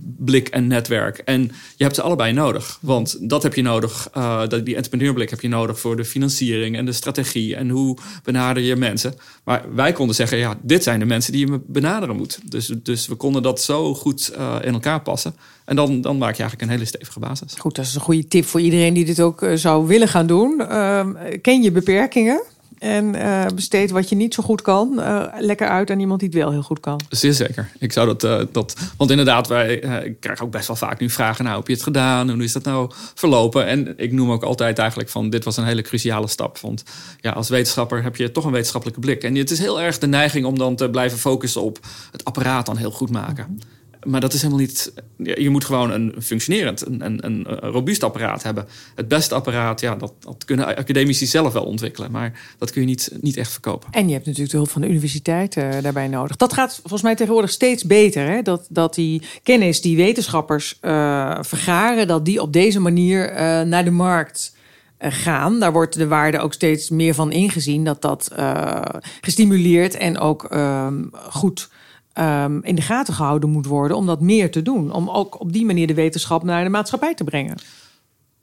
[0.01, 1.17] entrepreneurblik en netwerk.
[1.17, 1.41] En
[1.75, 2.77] je hebt ze allebei nodig.
[2.81, 4.09] Want dat heb je nodig,
[4.47, 7.55] dat- die entrepreneurblik heb je nodig voor de financiering en de strategie.
[7.55, 9.13] En hoe benader je mensen.
[9.43, 12.39] Maar wij konden zeggen, ja, dit zijn de mensen die je benaderen moet.
[12.45, 15.35] Dus, dus we konden dat zo goed eh, in elkaar passen.
[15.65, 17.53] En dan, dan maak je eigenlijk een hele stevige basis.
[17.57, 20.27] Goed, dat is een goede tip voor iedereen die dit ook eh, zou willen gaan
[20.27, 20.59] doen.
[20.67, 22.41] Ehm, ken je beperkingen
[22.81, 26.29] en eh, besteed wat je niet zo goed kan eh, lekker uit aan iemand die
[26.29, 27.01] het wel heel goed kan.
[27.09, 27.71] Zeer zeker.
[27.79, 31.09] Ik zou dat, eh, dat want inderdaad, wij ik krijg ook best wel vaak nu
[31.09, 32.29] vragen, nou, heb je het gedaan?
[32.29, 33.65] Hoe is dat nou verlopen?
[33.65, 36.59] En ik noem ook altijd eigenlijk van, dit was een hele cruciale stap.
[36.59, 36.83] Want
[37.19, 39.23] ja, als wetenschapper heb je toch een wetenschappelijke blik.
[39.23, 41.79] En het is heel erg de neiging om dan te blijven focussen op
[42.11, 43.59] het apparaat dan heel goed maken.
[44.05, 44.93] Maar dat is helemaal niet.
[45.17, 48.67] Je moet gewoon een functionerend, een, een, een robuust apparaat hebben.
[48.95, 52.11] Het beste apparaat, ja, dat, dat kunnen academici zelf wel ontwikkelen.
[52.11, 53.87] Maar dat kun je niet, niet echt verkopen.
[53.91, 56.35] En je hebt natuurlijk de hulp van de universiteit eh, daarbij nodig.
[56.35, 58.27] Dat gaat volgens mij tegenwoordig steeds beter.
[58.27, 58.41] Hè?
[58.41, 63.83] Dat, dat die kennis die wetenschappers eh, vergaren, dat die op deze manier eh, naar
[63.83, 64.53] de markt
[65.01, 65.59] eh, gaan.
[65.59, 67.83] Daar wordt de waarde ook steeds meer van ingezien.
[67.83, 68.81] Dat dat eh,
[69.21, 71.69] gestimuleerd en ook ehm, goed
[72.13, 73.97] ehm, in de gaten gehouden moet worden.
[73.97, 74.93] Om dat meer te doen.
[74.93, 77.57] Om ook op die manier de wetenschap naar de maatschappij te brengen.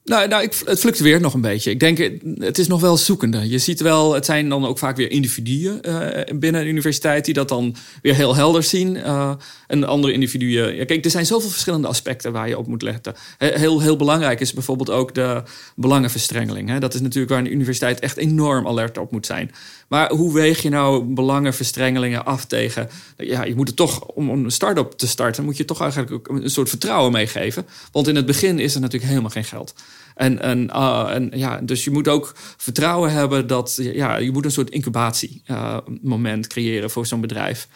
[0.08, 1.70] Nou, nou ik, het fluctueert nog een beetje.
[1.70, 1.98] Ik denk,
[2.38, 3.48] het is nog wel zoekende.
[3.48, 7.34] Je ziet wel, het zijn dan ook vaak weer individuen eh, binnen een universiteit die
[7.34, 8.96] dat dan weer heel helder zien.
[8.96, 9.32] Eh,
[9.66, 10.74] en andere individuen.
[10.76, 13.14] Ja, kijk, er zijn zoveel verschillende aspecten waar je op moet letten.
[13.38, 15.42] He- Heel, heel belangrijk is bijvoorbeeld ook de
[15.76, 16.68] belangenverstrengeling.
[16.68, 16.78] Hè.
[16.80, 19.50] Dat is natuurlijk waar een universiteit echt enorm alert op moet zijn.
[19.88, 22.88] Maar hoe weeg je nou belangenverstrengelingen af tegen...
[23.16, 25.44] Ja, je moet het toch, om een start-up te starten...
[25.44, 27.66] moet je toch eigenlijk ook een soort vertrouwen meegeven.
[27.92, 29.74] Want in het begin is er natuurlijk helemaal geen geld.
[30.18, 33.78] En, en, ah, en ja, dus je moet ook vertrouwen hebben dat...
[33.80, 37.68] Ja, je moet een soort incubatiemoment creëren voor zo'n bedrijf.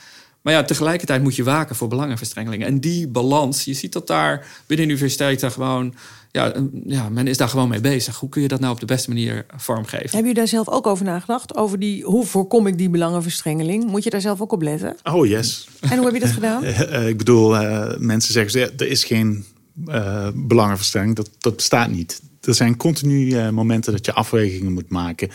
[0.43, 2.67] Maar ja, tegelijkertijd moet je waken voor belangenverstrengelingen.
[2.67, 5.95] En die balans, je ziet dat daar binnen universiteiten gewoon...
[6.31, 6.53] Ja,
[6.87, 8.17] ja, men is daar gewoon mee bezig.
[8.17, 10.01] Hoe kun je dat nou op de beste manier vormgeven?
[10.03, 11.57] Hebben jullie daar zelf ook over nagedacht?
[11.57, 13.85] Over die, hoe voorkom ik die belangenverstrengeling?
[13.85, 14.97] Moet je daar zelf ook op letten?
[15.03, 15.69] Oh yes.
[15.81, 16.65] En hoe heb je dat gedaan?
[16.65, 19.45] Eh, eh, ik bedoel, eh, mensen zeggen, ja, er is geen
[19.87, 21.17] eh belangenverstrengeling.
[21.17, 22.21] Dat, dat bestaat niet.
[22.43, 25.31] Er zijn continu eh, momenten dat je afwegingen moet maken.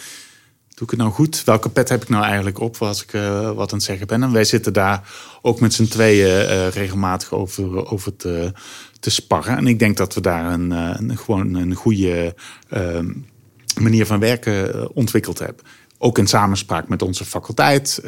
[0.77, 1.43] Doe ik het nou goed?
[1.43, 4.23] Welke pet heb ik nou eigenlijk op als ik eh, wat aan het zeggen ben?
[4.23, 5.09] En wij zitten daar
[5.41, 8.51] ook met z'n tweeën eh, regelmatig over, over te,
[8.99, 9.57] te sparren.
[9.57, 12.35] En ik denk dat we daar een, een, gewoon een goede
[12.69, 12.99] eh,
[13.79, 15.65] manier van werken ontwikkeld hebben.
[15.97, 18.01] Ook in samenspraak met onze faculteit,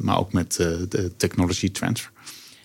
[0.00, 0.54] maar ook met
[0.88, 2.10] de technology transfer.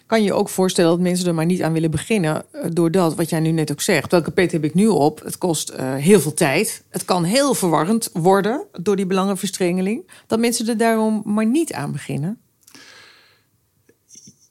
[0.06, 2.46] Kan je je ook voorstellen dat mensen er maar niet aan willen beginnen...
[2.52, 5.22] eh, doordat, wat jij nu net ook zegt, welke pet heb ik nu op?
[5.24, 6.84] Het kost eh, heel veel tijd.
[6.90, 10.10] Het kan heel verwarrend worden door die belangenverstrengeling.
[10.28, 12.38] Dat mensen er daarom maar niet aan beginnen.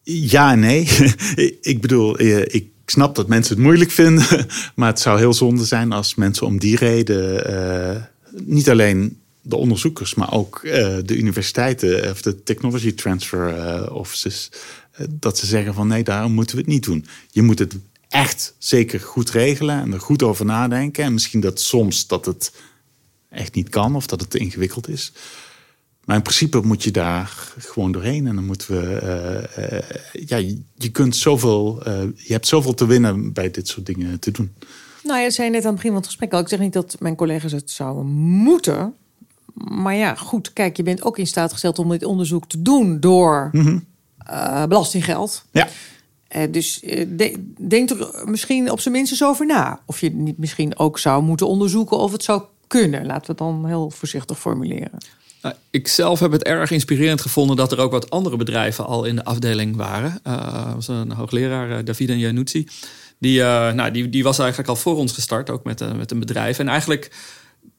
[0.02, 0.88] Ja nee.
[1.60, 4.46] ik bedoel, eh, ik snap dat mensen het moeilijk vinden.
[4.74, 8.10] Maar het zou heel zonde zijn als mensen om die reden...
[8.30, 10.60] niet alleen de onderzoekers, maar ook
[11.04, 12.10] de universiteiten...
[12.10, 14.50] of de technology transfer offices...
[15.10, 17.06] dat ze zeggen van nee, daarom moeten we het niet doen.
[17.30, 17.74] Je moet het
[18.08, 21.04] echt zeker goed regelen en er goed over nadenken.
[21.04, 22.52] En misschien dat soms dat het
[23.28, 25.12] echt niet kan of dat het te ingewikkeld is.
[26.04, 28.26] Maar in principe moet je daar gewoon doorheen.
[28.26, 28.94] En dan moeten we.
[28.96, 29.82] eh, eh,
[30.26, 30.36] ja,
[30.76, 31.82] je- kunt zoveel.
[31.84, 34.52] eh, je hebt zoveel te winnen bij dit soort dingen te doen.
[35.02, 36.40] Nou, je zei net aan het begin van het gesprek al...
[36.40, 38.94] ik zeg niet dat mijn collega's het zouden moeten...
[39.54, 43.00] Maar ja, goed, kijk, je bent ook in staat gesteld om dit onderzoek te doen
[43.00, 43.50] door
[44.26, 45.44] eh, belastinggeld.
[45.52, 45.68] Ja.
[46.28, 49.80] Eh, dus eh, de- denk er misschien op zijn minst eens over na.
[49.86, 53.06] Of je niet misschien ook zou moeten onderzoeken of het zou kunnen.
[53.06, 54.98] Laten we het dan heel voorzichtig formuleren.
[55.42, 59.04] Nou, ik zelf heb het erg inspirerend gevonden dat er ook wat andere bedrijven al
[59.04, 60.18] in de afdeling waren.
[60.22, 60.32] Eh,
[60.68, 62.66] Er was een hoogleraar, Davide Januzzi.
[63.18, 66.18] Die, eh, nou, die, die was eigenlijk al voor ons gestart, ook met, met een
[66.18, 66.58] bedrijf.
[66.58, 67.10] En eigenlijk,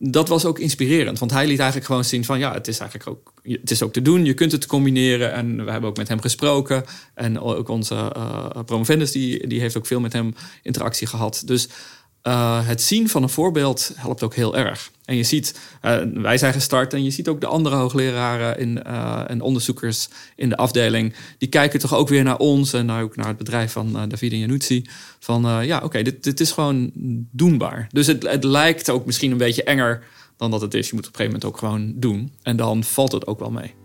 [0.05, 1.19] dat was ook inspirerend.
[1.19, 2.39] Want hij liet eigenlijk gewoon zien van...
[2.39, 4.25] ja, het is eigenlijk ook, het is ook te doen.
[4.25, 5.33] Je kunt het combineren.
[5.33, 6.83] En we hebben ook met hem gesproken.
[7.13, 11.43] En ook onze eh promovendus, die, die heeft ook veel met hem interactie gehad.
[11.45, 11.67] Dus
[12.23, 14.91] eh, het zien van een voorbeeld helpt ook heel erg.
[15.05, 18.83] En je ziet, eh, wij zijn gestart en je ziet ook de andere hoogleraren in,
[18.83, 21.13] eh, en onderzoekers in de afdeling.
[21.37, 24.85] Die kijken toch ook weer naar ons en ook naar het bedrijf van Davide Januzzi.
[25.19, 26.91] Van ja, oké, dit, dit is gewoon
[27.31, 27.87] doenbaar.
[27.91, 30.03] Dus het, het lijkt ook misschien een beetje enger
[30.37, 30.89] dan dat het is.
[30.89, 32.31] Je moet op een gegeven moment ook gewoon doen.
[32.41, 33.82] En dan valt het ook wel mee.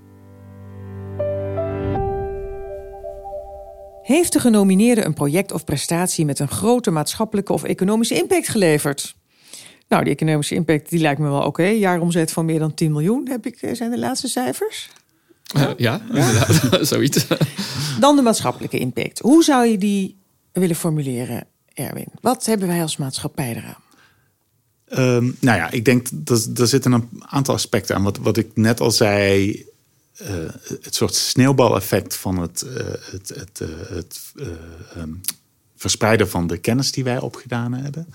[4.08, 9.16] Heeft de genomineerde een project of prestatie met een grote maatschappelijke of economische impact geleverd?
[9.88, 11.64] Nou, die economische impact die lijkt me wel oké.
[11.64, 14.90] Jaaromzet van meer dan 10 miljoen heb ik, eh, zijn de laatste cijfers.
[15.54, 17.26] Eh, ja, inderdaad, zoiets.
[18.00, 19.18] Dan de maatschappelijke impact.
[19.18, 20.16] Hoe zou je die
[20.52, 22.08] willen formuleren, Erwin?
[22.20, 23.82] Wat hebben wij als maatschappij eraan?
[24.84, 28.02] Ehm, nou ja, ik denk dat er zitten een aantal aspecten aan.
[28.02, 29.64] Wat, wat ik net al zei,
[30.18, 30.34] eh,
[30.82, 34.46] het soort sneeuwbaleffect van het, eh, het, het, eh, het eh,
[34.96, 35.10] ehm,
[35.76, 38.08] verspreiden van de kennis die wij opgedaan hebben.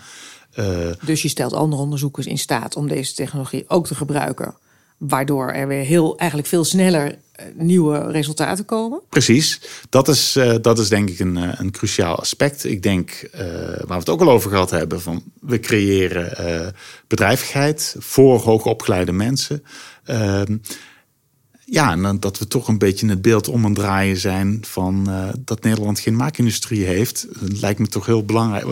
[1.06, 4.56] Dus je stelt andere onderzoekers in staat om deze technologie ook te gebruiken.
[4.98, 7.18] Waardoor er weer heel, eigenlijk veel sneller
[7.54, 9.02] nieuwe resultaten komen.
[9.10, 12.64] Precies, dat is, dat is denk ik een, een cruciaal aspect.
[12.64, 13.30] Ik denk,
[13.78, 16.74] waar we het ook al over gehad hebben, van we creëren
[17.08, 19.64] bedrijvigheid voor hoogopgeleide mensen.
[21.66, 25.30] Ja, en dat we toch een beetje het beeld om en draaien zijn van eh,
[25.40, 27.28] dat Nederland geen maakindustrie heeft.
[27.40, 28.66] Dat lijkt me toch heel belangrijk.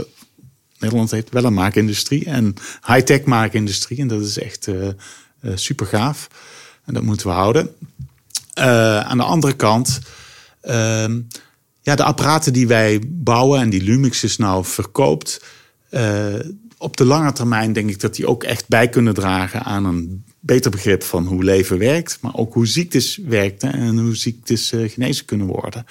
[0.80, 2.54] Nederland heeft wel een maakindustrie en
[2.88, 4.00] high-tech maakindustrie.
[4.00, 4.88] En dat is echt eh
[5.56, 6.28] super gaaf.
[6.86, 7.76] En dat moeten we houden.
[8.54, 10.00] Eh, aan de andere kant,
[10.62, 11.22] ehm,
[11.82, 15.44] ja, de apparaten die wij bouwen en die Lumix dus nou verkoopt,
[15.90, 16.36] eh,
[16.78, 20.26] op de lange termijn denk ik dat die ook echt bij kunnen dragen aan een
[20.44, 24.90] beter begrip van hoe leven werkt, maar ook hoe ziektes werken en hoe ziektes eh,
[24.90, 25.86] genezen kunnen worden.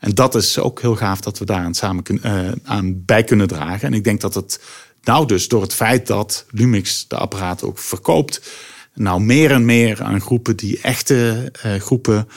[0.00, 3.24] En dat is ook heel gaaf dat we daar aan, samen kun- eh, aan bij
[3.24, 3.88] kunnen dragen.
[3.88, 4.60] En ik denk dat het
[5.02, 8.50] nou dus door het feit dat Lumix de apparaten ook verkoopt,
[8.94, 12.28] nou meer en meer aan groepen die echte eh, groepen,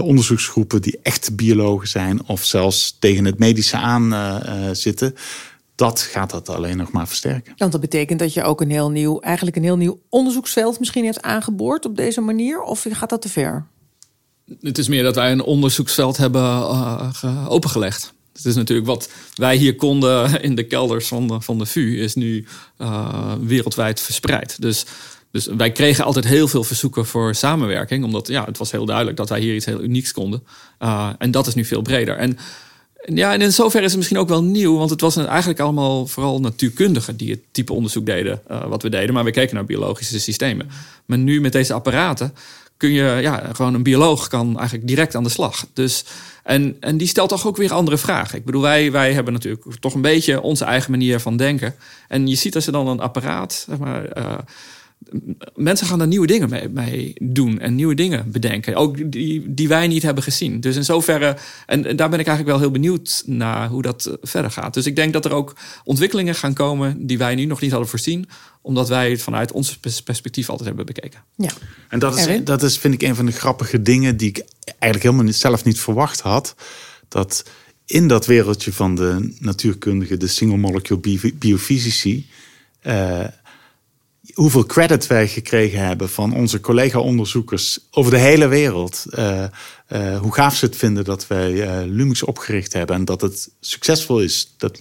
[0.00, 4.14] onderzoeksgroepen die echt biologen zijn of zelfs tegen het medische aan
[4.76, 5.14] zitten,
[5.76, 7.54] dat gaat dat alleen nog maar versterken.
[7.56, 11.04] Want dat betekent dat je ook een heel nieuw, eigenlijk een heel nieuw onderzoeksveld misschien
[11.04, 12.62] hebt aangeboord op deze manier.
[12.62, 13.66] Of gaat dat te ver?
[14.60, 18.14] Het is meer dat wij een onderzoeksveld hebben eh, ge- opengelegd.
[18.32, 22.00] Het is natuurlijk wat wij hier konden in de kelders van de, van de VU,
[22.00, 24.60] is nu eh, wereldwijd verspreid.
[24.60, 24.84] Dus,
[25.30, 29.16] dus wij kregen altijd heel veel verzoeken voor samenwerking, omdat ja, het was heel duidelijk
[29.16, 30.46] dat wij hier iets heel unieks konden.
[30.82, 32.16] Uh, en dat is nu veel breder.
[32.16, 32.38] En
[33.14, 36.06] ja, en in zoverre is het misschien ook wel nieuw, want het was eigenlijk allemaal
[36.06, 39.64] vooral natuurkundigen die het type onderzoek deden uh, wat we deden, maar we keken naar
[39.64, 40.70] biologische systemen.
[41.04, 42.34] Maar nu met deze apparaten
[42.76, 45.66] kun je, ja, gewoon een bioloog kan eigenlijk direct aan de slag.
[45.72, 46.04] Dus,
[46.42, 48.38] en, en die stelt toch ook weer andere vragen.
[48.38, 51.74] Ik bedoel, wij, wij hebben natuurlijk toch een beetje onze eigen manier van denken.
[52.08, 54.38] En je ziet als je dan een apparaat, zeg maar, uh,
[55.54, 58.74] mensen gaan er nieuwe dingen mee, mee, doen en nieuwe dingen bedenken.
[58.74, 60.60] Ook die, die wij niet hebben gezien.
[60.60, 64.16] Dus in zoverre, en, en daar ben ik eigenlijk wel heel benieuwd naar hoe dat
[64.22, 64.74] verder gaat.
[64.74, 67.88] Dus ik denk dat er ook ontwikkelingen gaan komen die wij nu nog niet hadden
[67.88, 68.28] voorzien
[68.62, 71.20] omdat wij het vanuit ons perspectief altijd hebben bekeken.
[71.36, 71.50] Ja.
[71.88, 75.02] En dat is, dat is, vind ik, een van de grappige dingen die ik eigenlijk
[75.02, 76.54] helemaal niet, zelf niet verwacht had.
[77.08, 77.44] Dat
[77.84, 82.26] in dat wereldje van de natuurkundige, de single molecule biofysici,
[82.82, 83.24] uh,
[84.36, 89.04] hoeveel credit wij gekregen hebben van onze collega-onderzoekers over de hele wereld.
[89.10, 89.44] Uh,
[89.92, 93.50] uh, hoe gaaf ze het vinden dat wij uh, Lumix opgericht hebben en dat het
[93.60, 94.80] succesvol is dat,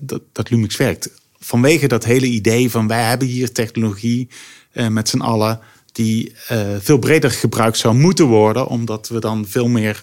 [0.00, 4.28] dat, dat Lumix werkt vanwege dat hele idee van wij hebben hier technologie
[4.72, 5.60] met z'n allen
[5.92, 6.32] die
[6.80, 10.00] veel breder gebruikt zou moeten worden, omdat we dan veel meer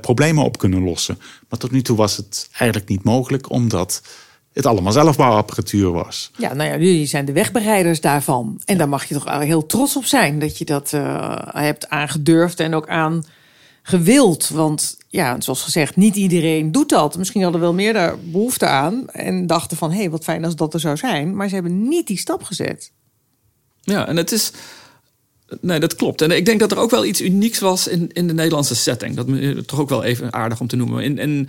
[0.00, 1.18] problemen op kunnen lossen.
[1.48, 4.02] Maar tot nu toe was het eigenlijk niet mogelijk, omdat
[4.56, 6.30] het allemaal zelfbouwapparatuur was.
[6.38, 8.60] Ja, nou ja, jullie zijn de wegbereiders daarvan.
[8.64, 12.60] En daar mag je toch heel trots op zijn dat je dat uh, hebt aangedurfd
[12.60, 13.24] en ook aan
[13.82, 14.48] gewild.
[14.48, 17.18] Want ja, zoals gezegd, niet iedereen doet dat.
[17.18, 19.90] Misschien hadden wel meer daar behoefte aan en dachten van...
[19.90, 21.36] hé, hey, wat fijn als dat er zou zijn.
[21.36, 22.92] Maar ze hebben niet die stap gezet.
[23.82, 24.52] Ja, en het is...
[25.60, 26.22] Nee, dat klopt.
[26.22, 29.16] En ik denk dat er ook wel iets unieks was in, in de Nederlandse setting.
[29.16, 31.02] Dat is toch ook wel even aardig om te noemen.
[31.02, 31.48] In, in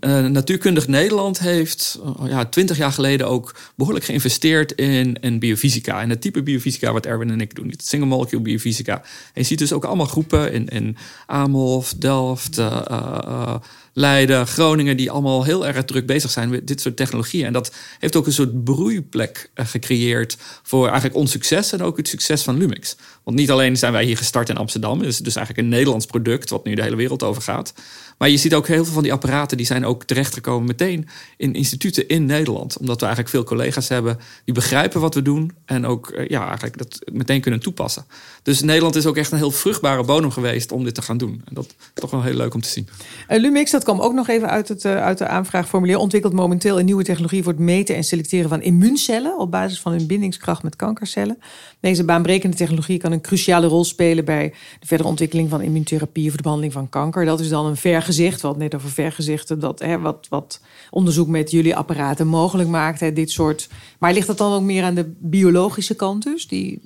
[0.00, 6.00] uh, Natuurkundig Nederland heeft uh, ja, twintig jaar geleden ook behoorlijk geïnvesteerd in, in biofysica.
[6.00, 7.68] En het type biofysica wat Erwin en ik doen.
[7.68, 8.96] Het single molecule biofysica.
[9.02, 13.54] En je ziet dus ook allemaal groepen in, in Amelhof, Delft, uh,
[13.92, 17.46] Leiden, Groningen, die allemaal heel erg druk bezig zijn met dit soort technologieën.
[17.46, 21.96] En dat heeft ook een soort broeiplek eh, gecreëerd voor eigenlijk ons succes en ook
[21.96, 22.96] het succes van Lumix.
[23.22, 26.06] Want niet alleen zijn wij hier gestart in Amsterdam, het is dus eigenlijk een Nederlands
[26.06, 27.72] product wat nu de hele wereld over gaat.
[28.18, 31.54] Maar je ziet ook heel veel van die apparaten die zijn ook terechtgekomen meteen in
[31.54, 32.78] instituten in Nederland.
[32.78, 36.46] Omdat we eigenlijk veel collega's hebben die begrijpen wat we doen en ook eh, ja,
[36.46, 38.04] eigenlijk dat meteen kunnen toepassen.
[38.42, 41.42] Dus Nederland is ook echt een heel vruchtbare bodem geweest om dit te gaan doen.
[41.44, 42.88] En dat is toch wel heel leuk om te zien.
[43.28, 45.98] Uh, Lumix, dat kwam ook nog even uit, het, uh, uit de aanvraagformulier.
[45.98, 49.92] Ontwikkelt momenteel een nieuwe technologie voor het meten en selecteren van immuuncellen op basis van
[49.92, 51.38] hun bindingskracht met kankercellen.
[51.80, 56.36] Deze baanbrekende technologie kan een cruciale rol spelen bij de verdere ontwikkeling van immuuntherapie voor
[56.36, 57.24] de behandeling van kanker.
[57.24, 61.50] Dat is dan een vergezicht, wat net over vergezichten, dat hè, wat, wat onderzoek met
[61.50, 63.00] jullie apparaten mogelijk maakt.
[63.00, 63.68] Hè, dit soort.
[63.98, 66.80] Maar ligt dat dan ook meer aan de biologische kant, dus die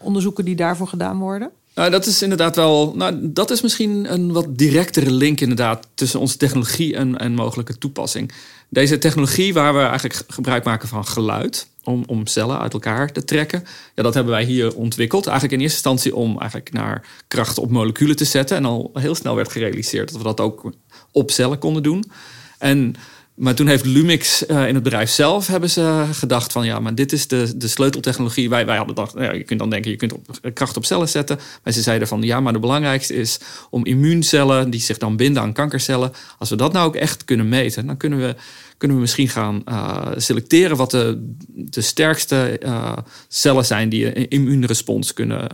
[0.00, 1.50] onderzoeken die daarvoor gedaan worden?
[1.78, 2.92] Nou, dat is inderdaad wel.
[2.96, 7.78] Nou, dat is misschien een wat directere link inderdaad tussen onze technologie en, en mogelijke
[7.78, 8.32] toepassing.
[8.68, 13.24] Deze technologie, waar we eigenlijk gebruik maken van geluid om, om cellen uit elkaar te
[13.24, 13.64] trekken,
[13.94, 15.26] ja, dat hebben wij hier ontwikkeld.
[15.26, 18.56] Eigenlijk in eerste instantie om eigenlijk naar kracht op moleculen te zetten.
[18.56, 20.72] En al heel snel werd gerealiseerd dat we dat ook
[21.12, 22.04] op cellen konden doen.
[22.58, 22.94] En
[23.38, 26.94] maar toen heeft Lumix uh, in het bedrijf zelf hebben ze gedacht van ja, maar
[26.94, 28.48] dit is de, de sleuteltechnologie.
[28.48, 31.08] Wij, wij hadden gedacht, ja, je kunt dan denken, je kunt op, kracht op cellen
[31.08, 31.38] zetten.
[31.64, 33.38] Maar ze zeiden van ja, maar de belangrijkste is
[33.70, 36.12] om immuuncellen die zich dan binden aan kankercellen.
[36.38, 38.34] Als we dat nou ook echt kunnen meten, dan kunnen we,
[38.76, 42.60] kunnen we misschien gaan uh, selecteren wat de, de sterkste
[43.28, 45.48] cellen zijn die een immuunrespons kunnen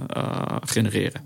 [0.64, 1.20] genereren.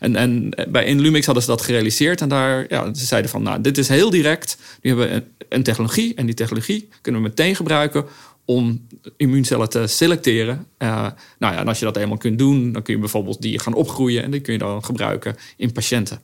[0.00, 2.20] En, bij in Lumix hadden ze dat gerealiseerd.
[2.20, 4.56] En daar, ja, ze zeiden van, nou, dit is heel direct.
[4.82, 6.14] Nu hebben we een, technologie.
[6.14, 8.04] En die technologie kunnen we meteen gebruiken
[8.44, 8.86] om
[9.16, 10.66] immuuncellen te selecteren.
[10.78, 11.06] Uh,
[11.38, 13.74] nou ja, en als je dat eenmaal kunt doen, dan kun je bijvoorbeeld die gaan
[13.74, 16.20] opgroeien en die kun je dan gebruiken in patiënten.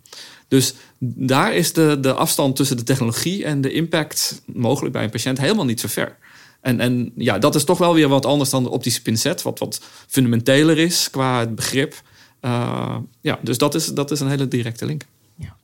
[0.49, 5.11] Dus daar is de, de afstand tussen de technologie en de impact mogelijk bij een
[5.11, 6.17] patiënt helemaal niet zo ver.
[6.61, 9.59] En, en ja, dat is toch wel weer wat anders dan de optische pincet, wat
[9.59, 12.03] wat fundamenteler is qua het begrip.
[12.47, 15.03] Uh, ja, dus dat is, dat is een hele directe link.
[15.35, 15.57] Ja.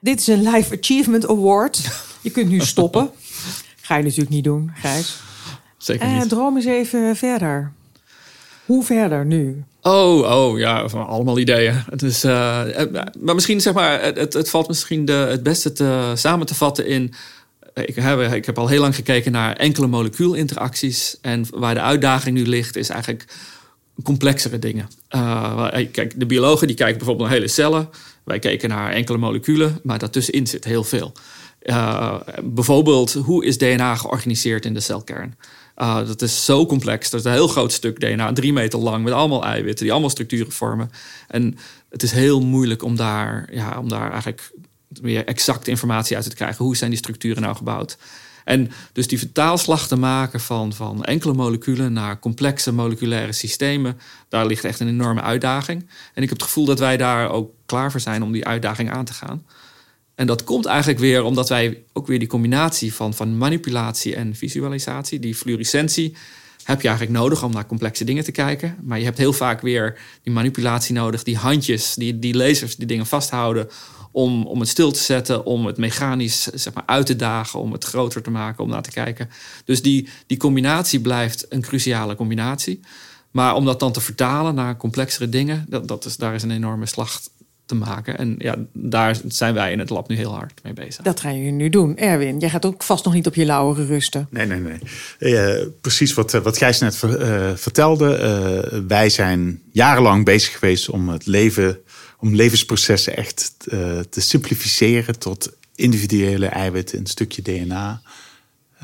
[0.00, 1.80] Dit is een Life Achievement Award.
[2.20, 3.10] Je kunt nu stoppen.
[3.80, 5.16] Ga je natuurlijk niet doen, Gijs.
[5.78, 6.22] Zeker niet.
[6.22, 7.72] Uh, droom eens even verder.
[8.64, 9.64] Hoe verder nu?
[9.82, 11.82] Oh, oh ja, van allemaal ideeën.
[11.90, 12.62] Het is, uh,
[13.18, 16.86] maar misschien zeg maar, het, het valt misschien de, het beste te, samen te vatten
[16.86, 17.14] in.
[17.74, 21.18] Ik heb, ik heb al heel lang gekeken naar enkele molecuulinteracties.
[21.20, 23.24] En waar de uitdaging nu ligt, is eigenlijk
[24.02, 24.88] complexere dingen.
[25.10, 27.88] Uh, kijk, de biologen die kijken bijvoorbeeld naar hele cellen.
[28.24, 31.12] Wij kijken naar enkele moleculen, maar daartussenin zit heel veel.
[31.62, 35.34] Uh, bijvoorbeeld, hoe is DNA georganiseerd in de celkern?
[35.76, 37.10] Uh, dat is zo complex.
[37.10, 40.10] Dat is een heel groot stuk DNA, drie meter lang, met allemaal eiwitten die allemaal
[40.10, 40.90] structuren vormen.
[41.28, 41.58] En
[41.90, 44.52] het is heel moeilijk om daar, ja, om daar eigenlijk
[45.00, 46.64] meer exacte informatie uit te krijgen.
[46.64, 47.98] Hoe zijn die structuren nou gebouwd?
[48.48, 54.46] En dus die vertaalslag te maken van, van enkele moleculen naar complexe moleculaire systemen, daar
[54.46, 55.80] ligt echt een enorme uitdaging.
[56.14, 58.90] En ik heb het gevoel dat wij daar ook klaar voor zijn om die uitdaging
[58.90, 59.46] aan te gaan.
[60.14, 64.34] En dat komt eigenlijk weer omdat wij ook weer die combinatie van, van manipulatie en
[64.34, 66.16] visualisatie, die fluorescentie,
[66.62, 68.76] heb je eigenlijk nodig om naar complexe dingen te kijken.
[68.82, 72.86] Maar je hebt heel vaak weer die manipulatie nodig, die handjes, die, die lasers die
[72.86, 73.68] dingen vasthouden
[74.18, 77.72] om, om het stil te zetten, om het mechanisch zeg maar, uit te dagen, om
[77.72, 79.30] het groter te maken, om naar te kijken.
[79.64, 82.80] Dus die, die combinatie blijft een cruciale combinatie.
[83.30, 86.50] Maar om dat dan te vertalen naar complexere dingen, dat, dat is, daar is een
[86.50, 87.20] enorme slag
[87.66, 88.18] te maken.
[88.18, 91.04] En ja, daar zijn wij in het lab nu heel hard mee bezig.
[91.04, 91.96] Dat gaan jullie nu doen.
[91.96, 94.26] Erwin, jij gaat ook vast nog niet op je lauweren rusten.
[94.30, 94.80] Nee, nee, nee.
[95.18, 98.18] Uh, precies wat, wat Gijs net uh, vertelde.
[98.72, 101.78] Uh, wij zijn jarenlang bezig geweest om het leven
[102.18, 108.02] om levensprocessen echt uh, te simplificeren tot individuele eiwitten, een stukje DNA.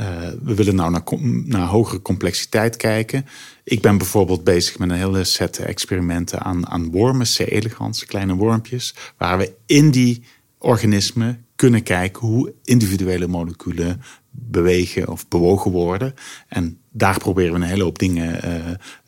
[0.01, 0.07] Uh,
[0.43, 1.03] we willen nou naar,
[1.45, 3.27] naar, hogere complexiteit kijken.
[3.65, 7.39] Ik ben bijvoorbeeld bezig met een hele set experimenten aan, aan wormen, C.
[7.39, 10.23] elegans, kleine wormpjes, waar we in die
[10.59, 16.15] organismen kunnen kijken hoe individuele moleculen bewegen of bewogen worden.
[16.49, 18.41] En daar proberen we een hele hoop dingen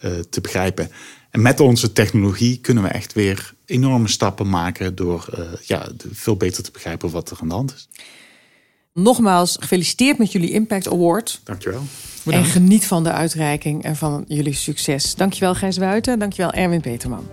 [0.04, 0.90] uh, te begrijpen.
[1.36, 6.36] En met onze technologie kunnen we echt weer enorme stappen maken door uh, ja, veel
[6.36, 7.88] beter te begrijpen wat er aan de hand is.
[8.92, 11.40] Nogmaals, gefeliciteerd met jullie Impact Award.
[11.44, 11.82] Dankjewel.
[12.26, 15.14] En geniet van de uitreiking en van jullie succes.
[15.14, 17.26] Dankjewel Gijs Wuiten, dankjewel Erwin Peterman.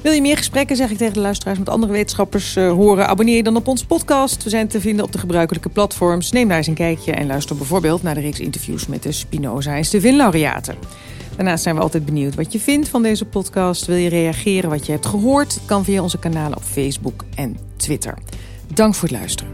[0.00, 3.08] Wil je meer gesprekken, zeg ik tegen de luisteraars, met andere wetenschappers uh, horen?
[3.08, 4.42] Abonneer je dan op onze podcast.
[4.42, 6.30] We zijn te vinden op de gebruikelijke platforms.
[6.30, 9.76] Neem daar eens een kijkje en luister bijvoorbeeld naar de reeks interviews met de Spinoza
[9.76, 10.76] en Stevin-laureaten.
[11.36, 13.86] Daarnaast zijn we altijd benieuwd wat je vindt van deze podcast.
[13.86, 15.54] Wil je reageren wat je hebt gehoord?
[15.54, 18.18] Het kan via onze kanalen op Facebook en Twitter.
[18.74, 19.52] Dank voor het luisteren.